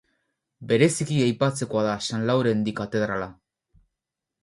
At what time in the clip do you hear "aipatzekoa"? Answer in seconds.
1.27-1.85